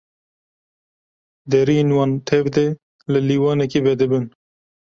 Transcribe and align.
Deriyên 1.51 1.89
wan 1.97 2.11
tev 2.27 2.45
de 2.55 2.65
li 3.11 3.19
lîwanekê 3.27 3.79
vedibin. 3.87 4.25